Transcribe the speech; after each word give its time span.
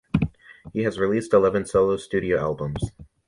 He 0.73 0.79
has 0.81 0.97
released 0.97 1.31
eleven 1.31 1.63
solo 1.63 1.95
studio 1.97 2.39
albums. 2.39 2.89